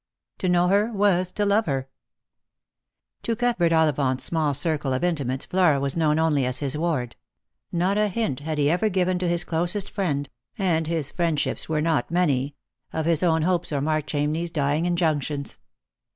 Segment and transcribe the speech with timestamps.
[0.39, 1.87] To know her was to love her.
[3.21, 7.15] To Cuthbert Ollivant's small circle of intimates Flora was known only as his ward.
[7.71, 10.27] Not a hint had he ever given to his closest friend—
[10.57, 12.55] and his friendships were not many—
[12.91, 15.59] of his own hopes or Mark Chamney's dying injunctions.